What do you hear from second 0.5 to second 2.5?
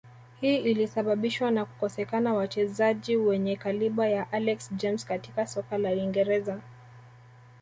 ilisababishwa na kukosekana